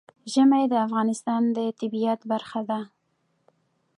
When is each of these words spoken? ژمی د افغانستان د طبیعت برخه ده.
ژمی 0.31 0.63
د 0.69 0.73
افغانستان 0.87 1.41
د 1.57 1.59
طبیعت 1.79 2.21
برخه 2.31 2.61
ده. 2.69 2.79